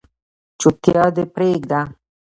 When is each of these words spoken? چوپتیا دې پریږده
چوپتیا 0.59 1.05
دې 1.15 1.23
پریږده 1.33 1.79